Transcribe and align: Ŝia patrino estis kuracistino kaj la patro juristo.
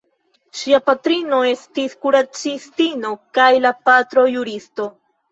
Ŝia 0.59 0.77
patrino 0.85 1.41
estis 1.49 1.91
kuracistino 2.05 3.11
kaj 3.39 3.49
la 3.67 3.73
patro 3.91 4.25
juristo. 4.37 4.89